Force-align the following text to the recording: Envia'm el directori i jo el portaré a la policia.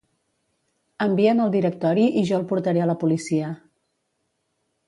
Envia'm 1.05 1.43
el 1.43 1.51
directori 1.57 2.07
i 2.23 2.25
jo 2.31 2.39
el 2.39 2.49
portaré 2.53 2.85
a 2.87 2.91
la 2.93 2.99
policia. 3.05 3.55